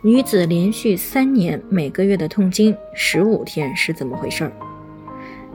[0.00, 4.52] 女子连续三年每个月的痛经十五天是怎么回事儿？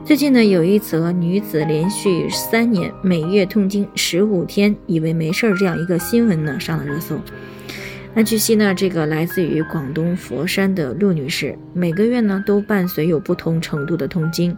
[0.04, 7.18] 最近呢，有一则女子连续三年每月痛经十五天，以为没事儿这样一个新闻呢上了热搜。
[8.12, 14.54] 那据悉呢，这个来自于广东佛山的陆女士，每个月呢都伴随有不同程度的痛经，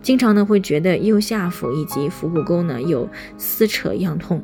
[0.00, 3.06] 经常呢会觉得右下腹以及腹股沟呢有
[3.36, 4.42] 撕扯样痛。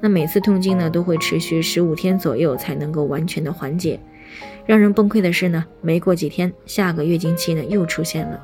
[0.00, 4.00] 那每次痛经呢都会持续十五天左右才能够完全的缓解。
[4.64, 8.40] 让人崩溃的是呢，没过几天，下个月经期呢又出现了。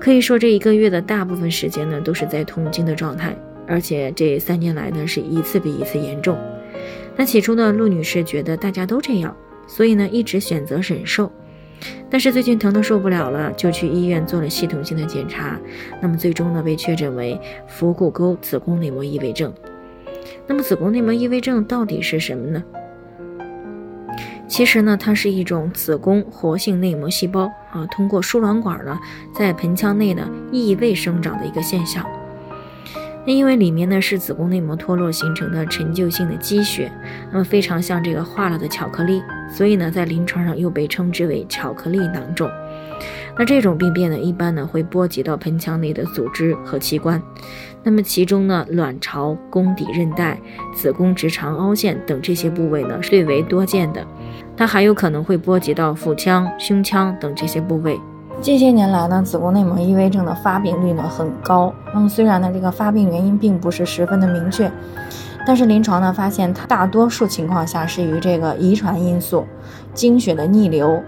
[0.00, 6.36] 可以说，这一个月的大部分时间呢，都是在痛经的状态，而且这三年来呢，是一次比一次严重。
[7.16, 9.34] 那起初呢，陆女士觉得大家都这样，
[9.66, 11.30] 所以呢，一直选择忍受。
[12.10, 15.60] 但是最近疼得受不了了，就去医院做了系统性的检查，
[16.00, 19.52] 那么最终呢，被确诊为腹股沟子宫内膜异位症。
[20.46, 22.62] 那么子宫内膜异位症到底是什么呢？
[24.54, 28.96] 其实呢，它是一种子宫活性内膜细胞啊，通过输卵管呢，
[29.36, 32.06] 在盆腔内呢异位生长的一个现象。
[33.26, 36.92] 那因为里面呢是子宫内膜脱落形成的陈旧性的积血，
[37.32, 42.50] 那么非常像这个化了的巧克力，所以呢在临床上又被称之为巧克力囊肿。
[43.36, 47.20] 那这种病变呢，一般呢会波及到盆腔内的组织和器官，
[47.82, 50.38] 那么其中呢卵巢、宫底韧带、
[50.72, 54.06] 子宫直肠凹陷等这些部位呢最为多见的。
[54.56, 57.98] 它还有可能会波及到腹腔、胸腔等这些部位。
[58.42, 61.72] 近些年来呢，子宫内膜异位症的发病率呢很高。
[61.94, 64.70] 那么虽然呢这个发病原因并不是十分的明确，
[65.46, 69.46] 但是临床呢发现它大多数情况下是与这个遗传因素、
[69.94, 71.02] 经血的逆流，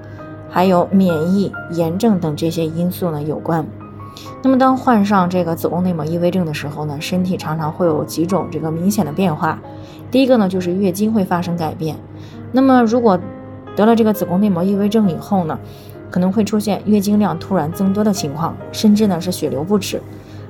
[0.49, 3.67] 还有免疫、炎症等这些因素呢有关。
[4.43, 9.59] 那么当患上这个子宫内膜异位症的时候呢，身体常常会有几种这个明显的变化。
[10.11, 11.97] 第一个呢就是月经会发生改变。
[12.53, 13.19] 那么如果
[13.75, 15.59] 得了这个子宫内膜异位症以后呢，
[16.11, 20.01] 可能会出现月经量突然增多的情况，甚至呢是血流不止，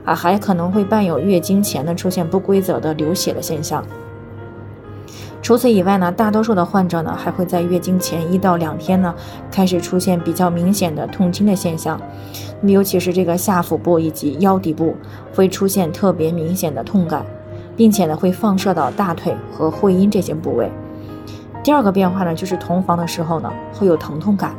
[0.05, 3.84] 啊，还可能会伴有月经前呢出现不规则的流血的现象。
[5.43, 9.15] 除此以外呢，大多数的患者呢还会在月经前一到两天呢
[9.49, 12.00] 开始出现比较明显的痛经的现象，
[12.62, 14.97] 尤其是这个下腹部以及腰底部
[15.33, 17.25] 会出现特别明显的痛感，
[17.77, 20.69] 并且呢会放射到大腿和会阴这些部位。
[21.62, 24.53] 第二个变化呢，就是同房的时候呢，会有疼痛感，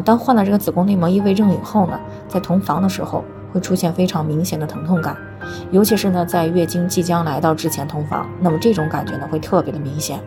[0.00, 1.98] 当患了这个子宫内膜异位症以后呢，
[2.28, 5.16] 在同房的时候会出现非常明显的疼痛感，
[5.70, 10.20] 尤其是呢在月经即将来到之前同房，那么这种感觉呢会特别的明显。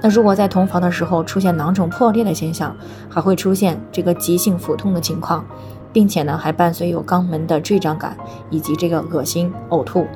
[0.00, 2.76] 那如果在同房的时候出现囊肿破裂的现象，
[3.08, 5.44] 还会出现这个急性腹痛的情况，
[5.92, 8.16] 并且呢还伴随有肛门的坠胀感
[8.50, 10.06] 以及这个恶心呕吐。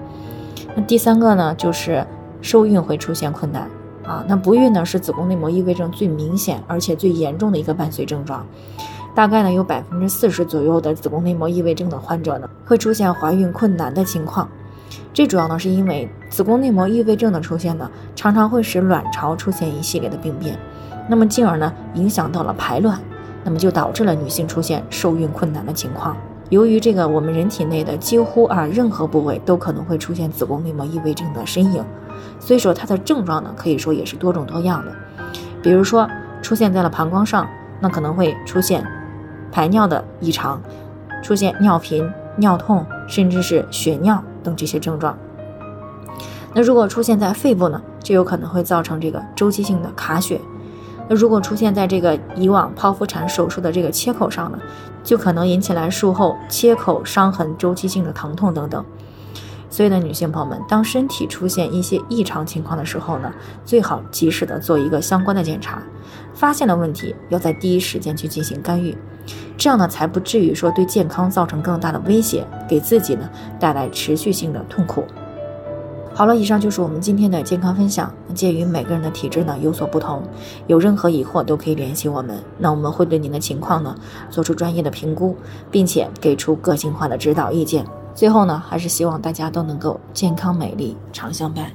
[0.77, 2.07] 那第三个呢就是
[2.41, 3.69] 受孕会出现困难。
[4.05, 8.45] 啊，那不孕呢是子宫内膜异位症最明显而且最严重的一个伴随症状，
[9.15, 14.49] 大概呢有百分之四十左右的子宫内膜异位症的患者呢会出现怀孕困难的情况，
[15.15, 20.59] 这主要呢是因为子宫内膜异位症的出现呢常常会使卵巢出现一系列的病变，
[21.09, 22.99] 那么进而呢影响到了排卵，
[23.45, 26.17] 那么就导致了女性出现受孕困难的情况。
[26.53, 31.83] 由于这个我们人体内的几乎啊任何部位都可能会出现子宫内膜异位症的身影。
[32.39, 34.93] 所以说它的症状呢，可以说也是多种多样的。
[35.63, 36.07] 比如说
[36.43, 37.49] 出现在了膀胱上，
[37.81, 38.87] 那可能会出现
[39.51, 40.61] 排尿的异常，
[41.23, 45.17] 出现尿频、尿痛，甚至是血尿等这些症状。
[46.53, 50.39] 那如果出现在肺部呢，就有可能会造成这个周期性的卡血。
[51.09, 54.59] 那如果出现在这个以往剖腹产手术的这个切口上呢，
[55.03, 58.85] 就可能引起来术后切口伤痕、周期性的疼痛等等。
[59.71, 63.33] 所以呢，女性朋友们，当身体出现一些异常情况的时候呢，
[63.65, 65.83] 最好及时的做一个相关的检查，
[66.35, 68.95] 发现了问题，要在第一时间去进行干预，
[69.57, 75.07] 这样呢，才不至于说对健康造成更大的威胁，给自己呢带来持续性的痛苦。
[76.15, 78.13] 好了，以上就是我们今天的健康分享。
[78.35, 80.23] 鉴于每个人的体质呢有所不同，
[80.67, 83.95] 有任何疑惑都可以联系我们，那我们会对您的情况呢
[84.31, 85.37] 做出专业的评估，
[85.71, 87.85] 并且给出个性化的指导意见。
[88.15, 91.71] 最后呢，还是希望大家都能够健康美丽常相伴。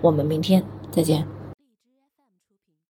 [0.00, 1.35] 我们明天再见。